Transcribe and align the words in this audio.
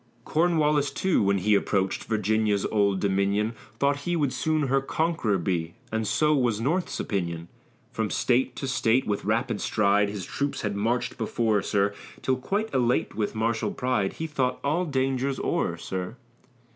Cornwallis, 0.25 0.89
too, 0.89 1.21
when 1.21 1.37
he 1.37 1.53
approach'd 1.53 2.05
Virginia's 2.05 2.65
old 2.71 2.99
dominion, 2.99 3.53
Thought 3.77 3.97
he 3.97 4.15
would 4.15 4.33
soon 4.33 4.63
her 4.63 4.81
conqu'ror 4.81 5.37
be; 5.43 5.75
And 5.91 6.07
so 6.07 6.33
was 6.35 6.59
North's 6.59 6.99
opinion. 6.99 7.49
From 7.91 8.09
State 8.09 8.55
to 8.55 8.67
State 8.67 9.05
with 9.05 9.25
rapid 9.25 9.61
stride, 9.61 10.09
His 10.09 10.25
troops 10.25 10.61
had 10.61 10.75
march'd 10.75 11.19
before, 11.19 11.61
sir, 11.61 11.93
Till 12.23 12.37
quite 12.37 12.73
elate 12.73 13.13
with 13.13 13.35
martial 13.35 13.69
pride, 13.71 14.13
He 14.13 14.25
thought 14.25 14.59
all 14.63 14.85
dangers 14.85 15.37
o'er, 15.39 15.77
sir. 15.77 16.15